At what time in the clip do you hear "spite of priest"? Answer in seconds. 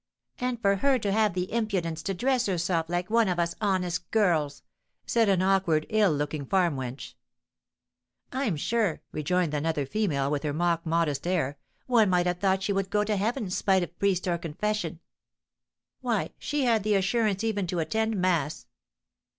13.51-14.27